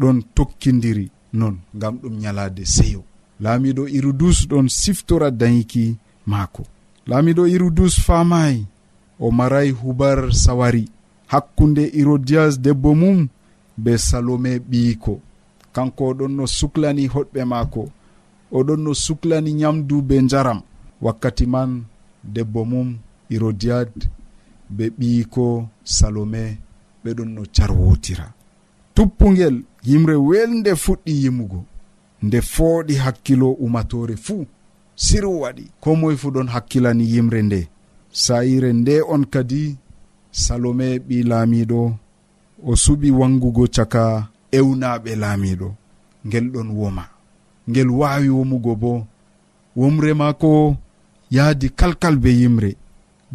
ɗon 0.00 0.16
tokkidiri 0.34 1.06
non 1.32 1.54
ngam 1.76 1.94
ɗum 2.02 2.14
ñalaade 2.22 2.64
seyo. 2.74 3.00
Laamiɗo 3.42 3.82
irudus 3.96 4.38
ɗon 4.50 4.66
siftora 4.68 5.30
dayiki 5.40 5.96
maako. 6.26 6.62
Laamiɗo 7.08 7.42
irudus 7.54 7.94
faamayi 8.06 8.66
o 9.18 9.30
maray 9.30 9.70
hubar 9.70 10.18
sawari. 10.42 10.84
Hakkunde 11.32 11.82
hérodias 11.94 12.58
debbo 12.64 12.90
mum 12.94 13.28
be 13.82 13.92
salome 13.98 14.52
ɓiyiko. 14.70 15.20
Kanko 15.74 16.02
oɗon 16.10 16.32
no 16.36 16.44
suklani 16.46 17.04
hoɗɓe 17.14 17.40
maako. 17.52 17.82
Oɗon 18.52 18.80
no 18.84 18.92
suklani 19.04 19.52
nyamdu 19.60 20.02
be 20.08 20.16
njaram. 20.22 20.60
Wakkati 21.04 21.46
man 21.46 21.70
debbo 22.34 22.60
mum 22.64 22.88
hérodiad 23.30 23.92
be 24.76 24.84
ɓiyiko 24.98 25.68
salome 25.84 26.58
ɓeɗon 27.04 27.28
no 27.34 27.42
carwotira. 27.56 28.26
Tuppugel 28.94 29.56
yimre 29.88 30.14
welde 30.28 30.72
fuɗɗi 30.84 31.12
yimugo 31.22 31.60
nde 32.22 32.38
fooɗi 32.52 32.94
hakkilo 33.04 33.48
umatore 33.64 34.16
fuu 34.16 34.46
siru 35.04 35.30
waɗi. 35.42 35.64
Ko 35.80 35.88
moye 35.96 36.16
fuu 36.16 36.30
ɗon 36.34 36.48
hakkilani 36.54 37.04
yimre 37.12 37.42
nde. 37.42 37.60
Sayire 38.12 38.72
nde 38.72 38.94
on 39.14 39.24
kadi 39.32 39.76
salome 40.42 40.98
ɓi 41.08 41.16
laamiɗo 41.30 41.80
o 42.64 42.72
suɓi 42.82 43.08
wangugo 43.18 43.64
caka 43.74 44.28
ewnaɓe 44.58 45.10
laamiɗo. 45.22 45.68
Ngel 46.26 46.46
ɗon 46.52 46.68
woma. 46.78 47.04
Ngel 47.68 47.90
waawi 47.98 48.28
womugo 48.28 48.72
bo 48.82 48.92
womre 49.76 50.12
maako 50.20 50.76
yaadi 51.30 51.68
kalkal 51.78 52.16
be 52.22 52.30
yimre. 52.40 52.70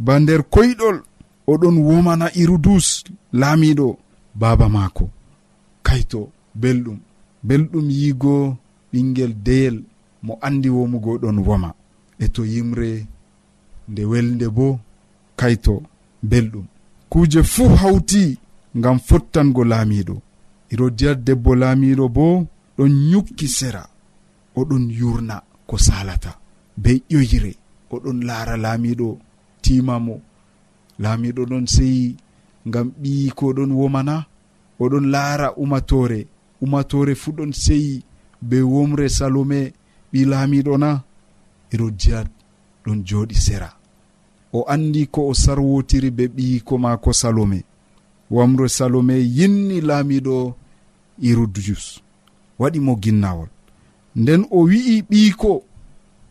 Ba 0.06 0.13
nder 0.19 0.41
koyɗol 0.54 0.97
oɗon 1.51 1.75
womana 1.88 2.27
irudus 2.41 2.88
laamiɗo 3.39 3.88
baaba 4.39 4.65
maako. 4.75 5.05
Kayto 5.88 6.19
belɗum. 6.62 6.99
Belɗum 7.47 7.88
yiigo 7.97 8.36
ɓingel 8.91 9.34
deyel 9.45 9.77
mo 10.25 10.34
andi 10.47 10.69
womugo 10.75 11.12
ɗon 11.21 11.38
woma. 11.47 11.69
E 12.19 12.25
to 12.34 12.41
yimre 12.53 12.89
nde 13.89 14.01
welde 14.12 14.47
bo 14.58 14.67
kayto 15.39 15.73
belɗum. 16.29 16.65
Kuuje 17.12 17.41
fuu 17.53 17.69
hawti 17.81 18.23
ngam 18.77 18.97
fottango 19.08 19.63
laamiɗo. 19.71 20.15
Irodiyat 20.71 21.19
debbo 21.27 21.51
laamiɗo 21.62 22.05
bo 22.15 22.25
ɗon 22.77 22.91
ñukki 23.12 23.47
sera 23.58 23.84
oɗon 24.60 24.84
yurna 24.99 25.36
ko 25.67 25.75
salata 25.77 26.31
be 26.77 26.91
ƴoyre 27.10 27.51
oɗon 27.93 28.17
laara 28.27 28.55
laamiɗo 28.63 29.08
timamo 29.63 30.15
laamiɗo 30.99 31.41
ɗon 31.49 31.65
seyi 31.75 32.15
ngam 32.67 32.88
ɓii 33.01 33.29
ko 33.38 33.45
ɗon 33.58 33.71
womana 33.79 34.15
oɗon 34.84 35.05
laara 35.13 35.47
umatore. 35.63 36.27
Umatore 36.63 37.13
fuu 37.15 37.31
ɗon 37.38 37.51
seyi 37.63 38.03
be 38.41 38.58
womre 38.62 39.10
salome 39.10 39.73
ɓi 40.12 40.19
laamiɗo 40.31 40.73
na. 40.84 40.89
Irodiyat 41.73 42.27
ɗon 42.86 42.99
jooɗi 43.08 43.36
sera. 43.45 43.69
O 44.53 44.63
andi 44.73 45.01
ko 45.13 45.21
o 45.29 45.34
sarwotiri 45.34 46.10
be 46.17 46.23
ɓiyiko 46.36 46.77
maako 46.84 47.13
salome. 47.13 47.60
Wamre 48.31 48.67
salome 48.69 49.15
yinni 49.38 49.81
laamiɗo 49.81 50.36
hérodiyus 51.21 51.86
waɗi 52.60 52.79
mo 52.86 52.93
ginnawol. 53.03 53.49
Nden 54.15 54.41
o 54.51 54.60
wi'i 54.69 55.01
ɓiyiko 55.10 55.51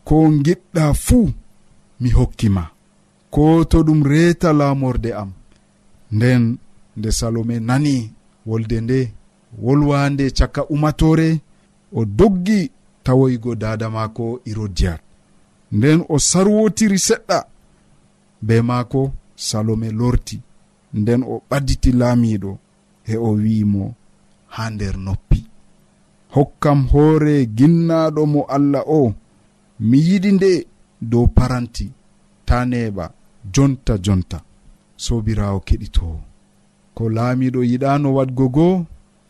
ko 0.07 0.15
giɗɗa 0.45 0.93
fuu 0.93 1.29
mi 1.99 2.09
hokkima 2.17 2.74
ko 3.35 3.45
to 3.69 3.77
ɗum 3.87 4.01
reeta 4.11 4.49
laamorde 4.59 5.11
am 5.21 5.29
nden 6.15 6.43
nde 6.97 7.09
salome 7.19 7.55
nani 7.59 7.95
wolde 8.47 8.77
nde 8.81 8.99
wolwande 9.63 10.25
caka 10.37 10.61
umatore 10.73 11.29
o 11.97 12.05
doggi 12.05 12.61
tawoygo 13.03 13.51
dada 13.55 13.87
maako 13.95 14.25
irodiyat 14.49 15.01
nden 15.71 15.99
o 16.09 16.15
sarwotiri 16.29 16.97
seɗɗa 17.07 17.39
be 18.45 18.55
maako 18.69 19.01
salome 19.47 19.89
lorti 19.99 20.37
nden 20.99 21.21
o 21.23 21.35
ɓadditi 21.49 21.91
laamiɗo 21.99 22.51
e 23.11 23.13
o 23.17 23.29
wi'imo 23.41 23.83
ha 24.53 24.63
nder 24.73 24.95
noppi. 25.05 25.39
Hokkam 26.35 26.79
hoore 26.91 27.35
ginnaɗo 27.57 28.21
mo 28.33 28.41
allah 28.55 28.83
o 28.87 29.13
mi 29.87 29.97
yiɗi 30.07 30.29
nde 30.35 30.49
dow 31.11 31.25
paranti 31.35 31.85
ta 32.47 32.57
neɓa 32.71 33.05
jonta 33.53 33.97
jonta. 34.05 34.41
Sobirawo 34.97 35.59
keɗitowo 35.67 36.19
ko 36.95 37.03
laamiɗo 37.15 37.59
yiɗano 37.69 38.07
wadgo 38.17 38.45
goo 38.55 38.75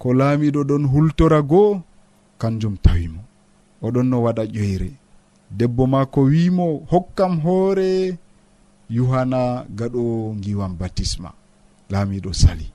ko 0.01 0.08
laamiɗo 0.19 0.62
ɗon 0.69 0.84
hultora 0.91 1.39
goo 1.51 1.82
kanjum 2.41 2.75
tawimo 2.84 3.21
oɗon 3.86 4.08
no 4.10 4.17
waɗa 4.25 4.43
ƴoyre. 4.56 4.89
Debbo 5.58 5.84
maako 5.93 6.19
wimo 6.32 6.65
hokkam 6.91 7.34
hoore. 7.43 8.17
Yuhana 8.89 9.65
gaɗo 9.78 10.04
giwam 10.43 10.73
batisma. 10.80 11.30
Laamiɗo 11.91 12.32
sali. 12.41 12.67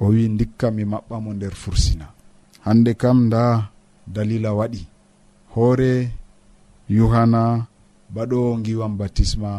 O 0.00 0.06
wi 0.12 0.28
dikka 0.38 0.66
mi 0.76 0.82
maɓɓamo 0.92 1.30
nder 1.34 1.54
fursina. 1.62 2.06
Hande 2.64 2.92
kam 3.00 3.18
nda 3.26 3.42
dalila 4.14 4.50
waɗi. 4.58 4.82
Hoore 5.54 5.90
yuhana 6.96 7.42
baɗo 8.14 8.38
giwam 8.64 8.92
batisma. 8.98 9.50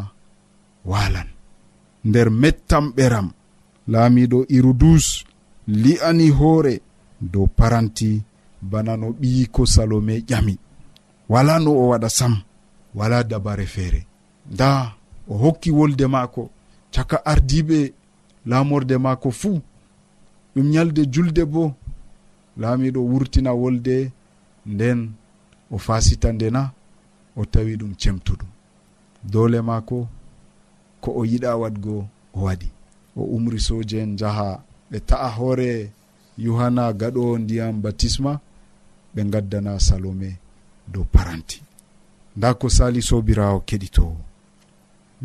walan 0.92 1.28
nder 2.08 2.28
mettam 2.42 2.86
ɓeram 2.98 3.28
laamiɗo 3.92 4.40
irudus 4.58 5.06
li'ani 5.82 6.28
hoore 6.38 6.74
dow 7.32 7.48
paranti 7.58 8.10
bana 8.72 8.94
no 9.02 9.08
ɓiyiko 9.20 9.62
salome 9.74 10.16
ƴami. 10.30 10.56
Wala 11.30 11.54
no 11.64 11.72
o 11.72 11.88
waɗa 11.92 12.10
sam 12.18 12.34
wala 12.98 13.18
dabare 13.24 13.66
feere. 13.74 14.02
Nda 14.52 14.70
o 15.28 15.34
hokki 15.42 15.70
wolde 15.78 16.06
maako 16.08 16.44
caka 16.94 17.18
ardiɓe 17.32 17.94
laamorde 18.50 18.96
maako 19.06 19.30
fuu. 19.40 19.62
Ɗum 20.56 20.68
ñalde 20.74 21.02
julde 21.14 21.44
bo 21.54 21.64
laamiɗo 22.62 23.00
wurtina 23.10 23.52
wolde 23.62 23.96
nden 24.66 25.00
o 25.72 25.78
fasita 25.86 26.28
ndena 26.34 26.62
o 27.40 27.46
tawi 27.54 27.74
ɗum 27.80 27.92
cemtuɗum. 28.02 28.50
Doole 29.32 29.60
maako 29.62 29.98
ko 31.06 31.12
o 31.20 31.26
yiɗa 31.32 31.52
wadgo 31.62 31.96
o 32.34 32.40
waɗi. 32.46 32.68
O 33.16 33.22
umri 33.36 33.60
soje 33.68 33.98
en 34.04 34.18
jaha 34.20 34.48
ɓe 34.90 34.98
ta'a 35.10 35.30
hoore 35.38 35.70
yohanna 36.46 36.84
gaɗo 37.00 37.24
ndiyam 37.44 37.76
batisma 37.84 38.32
ɓe 39.14 39.22
gaddana 39.34 39.72
salome 39.88 40.30
dow 40.94 41.06
paranti. 41.14 41.58
Nda 42.38 42.50
ko 42.60 42.66
sali 42.78 43.02
sobirawo 43.10 43.60
keɗitowo. 43.68 44.18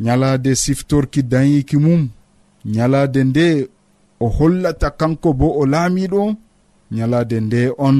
Ñalade 0.04 0.50
siftorki 0.62 1.20
dayiki 1.32 1.76
mum 1.84 2.02
ñalade 2.74 3.20
nde 3.30 3.46
o 4.20 4.26
hollata 4.36 4.88
kanko 5.00 5.28
bo 5.38 5.46
o 5.60 5.66
laamiɗo 5.72 6.22
ñalade 6.96 7.36
nde 7.46 7.60
on 7.86 7.98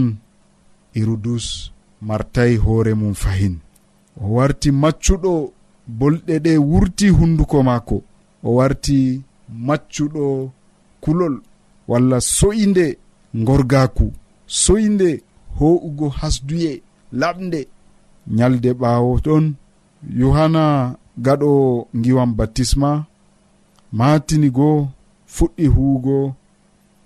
irudus 0.99 1.47
martayi 2.09 2.57
hoore 2.65 2.93
mum 3.01 3.15
fahin. 3.23 3.55
O 4.23 4.35
warti 4.37 4.71
maccuɗo 4.83 5.33
bolɗe 5.99 6.35
ɗe 6.45 6.53
wurti 6.71 7.07
hunduko 7.17 7.57
maako. 7.69 7.97
O 8.47 8.55
warti 8.59 8.99
maccuɗo 9.67 10.25
kulol 11.03 11.35
walla 11.91 12.19
soyinde 12.37 12.87
gorgaku 13.47 14.07
soyinde 14.63 15.09
ho'ugo 15.59 16.07
hasduye 16.19 16.73
laɓde 17.21 17.61
ñalde 18.37 18.71
ɓaawo 18.81 19.13
ɗon 19.25 19.45
yohanna 20.21 20.65
gaɗo 21.25 21.51
giwam 22.03 22.31
baptisma 22.39 22.91
matini 23.99 24.49
goo 24.57 24.79
fuɗɗi 25.35 25.65
huugo 25.75 26.17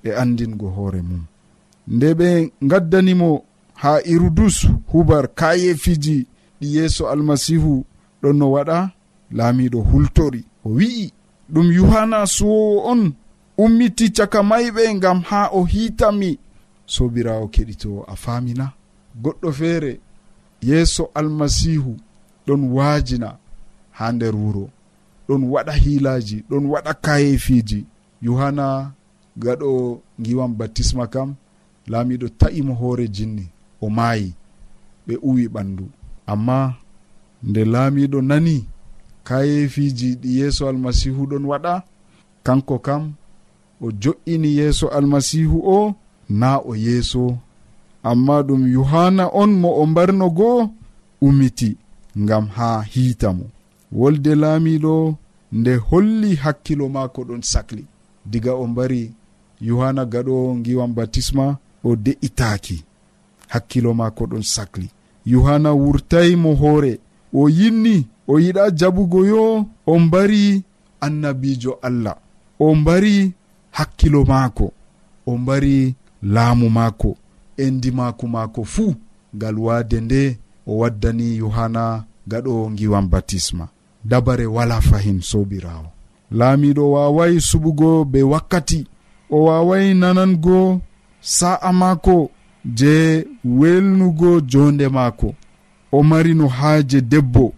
e 0.04 0.10
andingo 0.22 0.66
hoore 0.76 1.00
mum. 1.08 1.22
Nde 1.94 2.08
ɓe 2.18 2.28
gaddanimo 2.70 3.28
ha 3.80 3.92
irudus 4.12 4.56
hubar 4.90 5.24
kayefiji 5.38 6.16
ɗi 6.60 6.66
yeeso 6.76 7.02
almasihu 7.12 7.72
ɗon 8.24 8.36
no 8.40 8.46
waɗa 8.54 8.78
laamiɗo 9.36 9.78
hultori. 9.90 10.40
O 10.64 10.70
wi'i 10.76 11.04
ɗum 11.52 11.66
yohanna 11.76 12.18
suwowo 12.34 12.78
on 12.90 13.02
ummiti 13.62 14.06
caka 14.16 14.40
mayɓe 14.50 14.82
ngam 14.96 15.18
ha 15.28 15.40
o 15.52 15.60
hiitami. 15.70 16.30
Sobirawo 16.94 17.44
keɗitowo 17.54 18.00
a 18.08 18.14
faamina. 18.22 18.66
Goɗɗo 19.22 19.48
feere 19.58 19.92
yeeso 20.68 21.02
almasihu 21.18 21.92
ɗon 22.46 22.62
waajina 22.74 23.28
ha 23.96 24.04
nder 24.14 24.34
wuro. 24.42 24.64
Ɗon 25.28 25.42
waɗa 25.52 25.72
hiilaji 25.82 26.36
ɗon 26.50 26.64
waɗa 26.72 26.92
kayefiji 27.04 27.78
yohanna 28.26 28.66
gaɗo 29.42 29.68
giwan 30.24 30.52
baptisma 30.58 31.04
kam 31.14 31.30
laamiɗo 31.90 32.26
ta'imo 32.40 32.72
hoore 32.80 33.06
jinni. 33.16 33.44
O 33.84 33.86
maayi 33.96 34.28
ɓe 35.06 35.14
uwi 35.28 35.42
ɓandu 35.54 35.84
amma 36.32 36.56
nde 37.48 37.60
laamiɗo 37.72 38.18
nani 38.30 38.56
kayefiji 39.26 40.08
ɗi 40.20 40.28
yeeso 40.38 40.62
almasihu 40.70 41.22
ɗon 41.30 41.44
waɗa 41.50 41.74
kanko 42.46 42.76
kam 42.86 43.02
o 43.84 43.86
jo'ini 44.02 44.48
yeeso 44.58 44.86
almasihu 44.96 45.58
o 45.76 45.94
na 46.28 46.48
o 46.58 46.72
yeeso. 46.76 47.24
Amma 48.10 48.36
ɗum 48.46 48.62
yohanna 48.74 49.24
on 49.40 49.50
mo 49.60 49.68
o 49.80 49.86
mbarno 49.90 50.26
goo 50.38 50.60
umiti 51.26 51.70
ngam 52.22 52.46
haa 52.56 52.80
hiita 52.92 53.28
mo. 53.38 53.44
Wolde 53.98 54.32
laamiɗo 54.42 54.94
nde 55.58 55.72
holli 55.88 56.30
hakkilo 56.42 56.84
maako 56.94 57.20
ɗon 57.28 57.42
sahli 57.52 57.84
diga 58.30 58.52
o 58.54 58.64
mbari 58.72 59.02
yohanna 59.68 60.02
gaɗo 60.12 60.36
ngiwan 60.58 60.92
batisma 60.96 61.46
o 61.86 61.96
de'itaaki. 62.04 62.76
Hakkilo 63.52 63.90
maako 64.00 64.22
ɗon 64.30 64.42
sahli 64.54 64.86
yohanna 65.32 65.70
wurtay 65.82 66.30
mo 66.42 66.50
hoore. 66.60 66.92
o 67.34 67.48
yinni 67.56 67.96
o 68.28 68.38
yiɗa 68.42 68.64
jaɓugo 68.78 69.20
yo 69.30 69.66
o 69.86 69.98
mbari 69.98 70.62
annabijo 71.00 71.72
allah. 71.82 72.16
O 72.64 72.74
mbari 72.74 73.32
hakkilo 73.70 74.24
maako 74.24 74.72
o 75.26 75.36
mbari 75.38 75.94
laamu 76.22 76.70
maako 76.70 77.16
endi 77.56 77.90
maako 77.90 78.26
maako 78.26 78.64
fuu 78.64 78.94
ngal 79.36 79.58
waade 79.58 80.00
nde 80.00 80.38
o 80.66 80.78
waddani 80.78 81.36
yohanna 81.36 82.04
gaɗo 82.28 82.70
ngiwan 82.70 83.06
batisma. 83.12 83.68
Dabare 84.04 84.46
wala 84.46 84.80
fahin 84.80 85.20
sobirawo 85.20 85.88
laamiɗo 86.38 86.84
wawai 86.92 87.34
suɓugo 87.48 88.04
be 88.12 88.20
wakkati 88.22 88.86
o 89.30 89.44
wawai 89.46 89.94
nanango 89.94 90.80
sa'a 91.20 91.72
maako 91.72 92.30
je 92.64 93.26
welnugo 93.44 94.40
jonde 94.40 94.88
maako. 94.88 95.34
o 95.94 96.02
mari 96.02 96.34
no 96.34 96.48
haaje 96.48 97.00
debbo. 97.00 97.52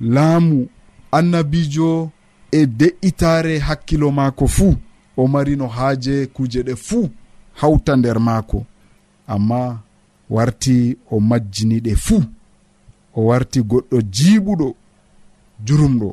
Laamu 0.00 0.68
annabijo 1.12 2.10
e 2.50 2.66
de'itare 2.66 3.58
hakkilo 3.58 4.10
maako 4.10 4.46
fuu. 4.48 4.74
O 5.16 5.26
mari 5.28 5.56
no 5.56 5.66
haaje 5.68 6.26
kuuje 6.26 6.62
ɗe 6.62 6.74
fuu 6.76 7.08
hawta 7.54 7.96
nder 7.96 8.20
maako. 8.20 8.64
Amma 9.26 9.80
warti 10.30 10.96
o 11.10 11.20
majjini 11.20 11.80
ɗe 11.80 11.94
fuu. 11.96 12.22
O 13.14 13.26
warti 13.26 13.60
goɗɗo 13.70 13.96
jiiɓuɗo 14.14 14.68
jurumɗo. 15.66 16.08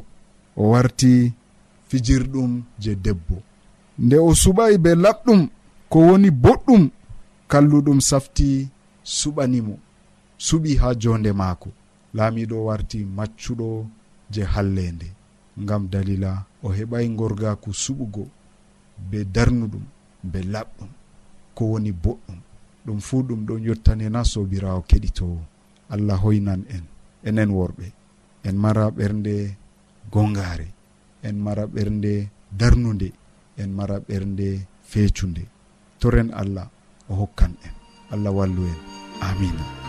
O 0.57 0.69
warti 0.71 1.33
fijirɗum 1.89 2.51
je 2.81 2.91
debbo. 2.95 3.35
Nde 3.99 4.17
o 4.17 4.29
suɓayi 4.41 4.77
be 4.83 4.91
laɓɗum 5.03 5.41
ko 5.91 5.97
woni 6.07 6.29
boɗɗum 6.43 6.83
kalluɗum 7.51 7.99
safti 8.09 8.47
suɓanimo. 9.03 9.75
suɓi 10.45 10.71
ha 10.81 10.87
jonde 11.01 11.31
maako. 11.41 11.69
Laamiɗo 12.17 12.57
warti 12.67 12.99
maccuɗo 13.17 13.67
je 14.33 14.41
hallende 14.53 15.07
ngam 15.61 15.83
dalila 15.91 16.31
o 16.63 16.67
heɓay 16.77 17.05
gorgaku 17.19 17.69
suɓugo 17.83 18.23
be 19.09 19.17
darnuɗum 19.35 19.85
be 20.31 20.39
laɓɗum 20.53 20.89
ko 21.55 21.61
woni 21.71 21.91
boɗɗum. 22.03 22.39
Ɗum 22.85 22.99
fuu 23.07 23.21
ɗum 23.27 23.41
ɗon 23.47 23.61
yottanena 23.67 24.19
sobirawo 24.31 24.81
keɗitowo 24.89 25.39
allah 25.93 26.17
hoynan 26.23 26.61
en 26.75 26.83
enen 27.27 27.49
worɓe. 27.57 27.85
En 28.47 28.55
mara 28.63 28.85
ɓernde 28.97 29.33
gongare 30.13 30.67
en 31.27 31.33
mara 31.45 31.63
ɓernde 31.73 32.29
darnude 32.59 33.09
en 33.61 33.67
mara 33.77 33.97
ɓernde 34.07 34.47
feecunde. 34.89 35.43
Toren 35.99 36.29
allah 36.33 36.67
o 37.09 37.13
hokkan 37.19 37.53
en. 37.67 37.73
Allah 38.13 38.31
wallu 38.37 38.63
en. 38.71 38.79
Amina 39.21 39.88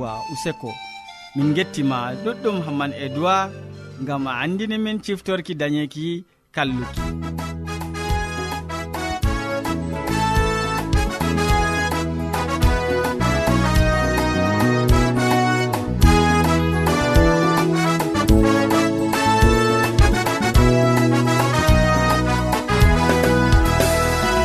hamwa 0.00 0.22
useko. 0.32 0.74
Min 1.36 1.54
gettima 1.54 2.12
ɗuɗɗum 2.24 2.62
hamman 2.64 2.92
e 2.92 3.08
duwa 3.08 3.50
gam 4.06 4.26
a 4.26 4.32
andini 4.42 4.78
min 4.78 4.98
ciftorki 5.04 5.54
dañeki 5.54 6.24
kalluki. 6.54 7.00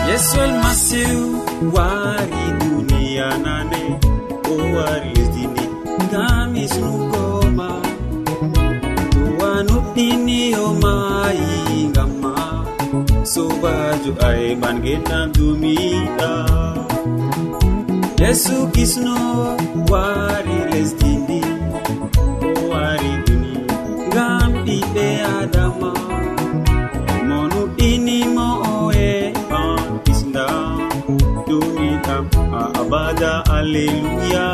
Yesol 0.10 0.52
masiw 0.64 1.20
wari 1.74 2.44
duniya 2.60 3.30
nane 3.44 3.84
o 4.52 4.56
wari 4.76 5.15
hisnugoma 6.66 7.70
duwa 9.14 9.52
nuɗɗiniyomaayi 9.68 11.54
gamma 11.96 12.34
sobajo 13.34 14.12
ayman 14.30 14.78
genam 14.86 15.28
dumiɗa 15.38 16.32
yesu 18.22 18.56
kisno 18.76 19.18
wari 19.92 20.58
lesdini 20.72 21.42
o 22.48 22.50
wari 22.72 23.12
duni 23.26 23.54
ngam 24.10 24.50
ɓiɓɓe 24.66 25.06
adama. 25.38 25.92
Monuɗɗinimo 27.28 28.48
oe 28.74 29.08
ban 29.50 29.80
kisda 30.06 30.48
dumiɗam 31.48 32.26
a 32.62 32.64
abada 32.82 33.32
alleluya 33.58 34.48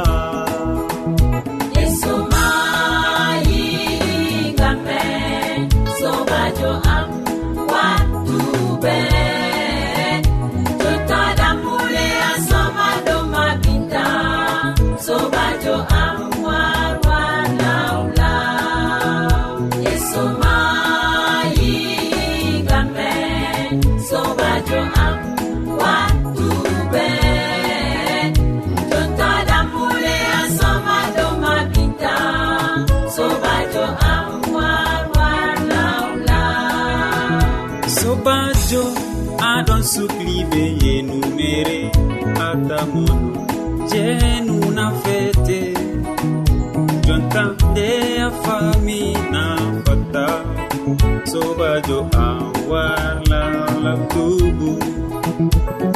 warlam 52.71 53.53
labtubu 53.85 54.71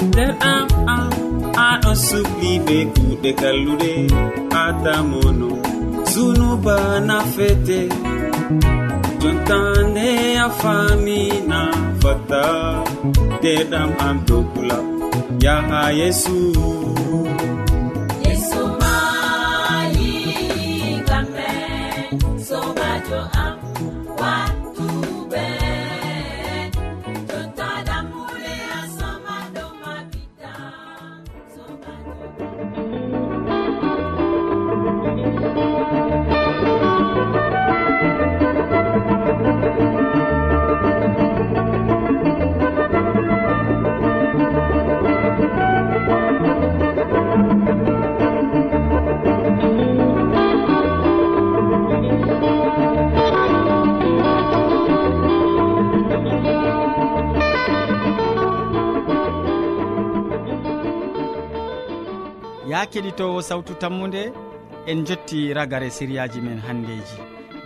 nder 0.10 0.32
am 0.54 0.68
am 0.96 1.10
aɗo 1.70 1.92
subli 2.08 2.52
be 2.66 2.78
kuuɗe 2.94 3.30
kalluɗe 3.42 3.92
atamono 4.64 5.50
zunuba 6.12 6.78
nafete 7.08 7.80
jontande 9.22 10.08
a 10.46 10.48
famina 10.60 11.60
fatta 12.02 12.44
deɗam 13.42 13.90
am 14.08 14.18
dokula 14.28 14.78
yaha 15.44 15.82
yesu 16.00 16.38
yesumayi 18.26 20.12
kamɓe 21.10 21.48
sobajo 22.48 23.20
am 23.46 23.56
wa 24.20 24.34
keɗitowo 62.96 63.42
sawtu 63.42 63.74
tammude 63.76 64.32
en 64.88 65.04
jotti 65.06 65.54
ragare 65.54 65.90
siriyaji 65.90 66.40
men 66.42 66.60
handeji. 66.60 67.18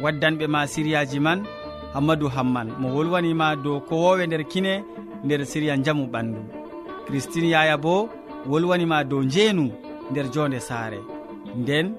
Waddanɓe 0.02 0.48
ma 0.48 0.66
siriyaji 0.68 1.20
man 1.20 1.46
hammadou 1.94 2.30
hamman 2.30 2.68
mo 2.80 2.88
wolwanima 2.96 3.56
dow 3.56 3.80
kowowe 3.80 4.28
nder 4.28 4.44
kine 4.52 4.84
nder 5.24 5.46
siriya 5.46 5.78
jaamu 5.78 6.06
ɓandu. 6.14 6.40
Christine 7.06 7.50
yaya 7.50 7.78
bo 7.78 8.10
wolwanima 8.50 9.04
dow 9.04 9.22
njeenu 9.24 9.72
nder 10.12 10.32
jonde 10.34 10.60
saare. 10.60 11.00
Nden 11.56 11.94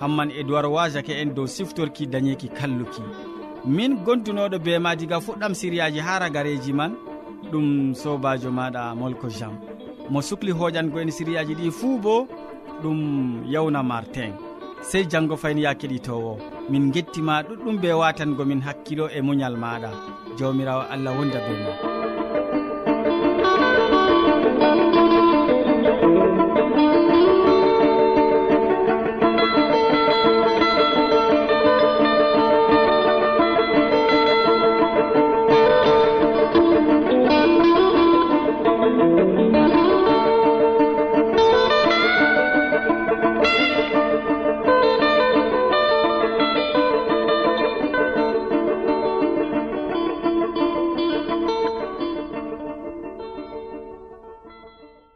hamman 0.00 0.30
e 0.30 0.44
duwar 0.44 0.66
wajake 0.66 1.12
en 1.20 1.34
dow 1.34 1.46
siftorki 1.46 2.06
dañeki 2.06 2.48
kalluki. 2.48 3.02
Min 3.64 3.96
gondunoɗo 4.04 4.58
be 4.62 4.78
ma 4.78 4.94
diga 4.94 5.18
fuɗɗam 5.20 5.54
siriyaji 5.54 5.98
ha 5.98 6.18
ragareji 6.18 6.72
man 6.72 6.94
ɗum 7.50 7.94
sobajo 7.94 8.50
maɗa 8.50 8.94
molko 8.94 9.28
jam 9.28 9.58
mo 10.10 10.22
sukli 10.22 10.52
hoƴango 10.52 11.00
en 11.00 11.10
siriyaji 11.10 11.54
ɗi 11.54 11.70
fuu 11.70 11.98
bo 11.98 12.28
ɗum 12.82 13.44
yawna 13.52 13.82
martin. 13.82 14.32
Sey 14.82 15.04
janggo 15.04 15.36
fayni 15.36 15.62
ya 15.62 15.74
keɗitowo. 15.74 16.38
Min 16.70 16.92
gettima 16.92 17.42
ɗuɗɗum 17.42 17.80
be 17.80 17.88
watangomin 18.00 18.60
hakkilo 18.66 19.08
e 19.10 19.20
muñal 19.20 19.56
maɗa. 19.56 19.90
Jawmirawo 20.38 20.82
allah 20.92 21.12
wonda 21.18 21.38
be 21.46 21.54
ma. 21.64 21.72